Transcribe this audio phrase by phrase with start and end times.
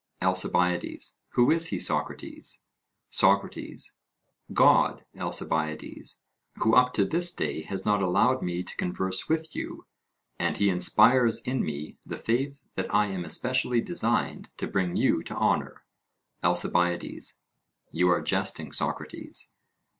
[0.23, 2.63] ALCIBIADES: Who is he, Socrates?
[3.11, 3.97] SOCRATES:
[4.51, 6.23] God, Alcibiades,
[6.55, 9.85] who up to this day has not allowed me to converse with you;
[10.39, 15.21] and he inspires in me the faith that I am especially designed to bring you
[15.21, 15.83] to honour.
[16.41, 17.39] ALCIBIADES:
[17.91, 19.51] You are jesting, Socrates.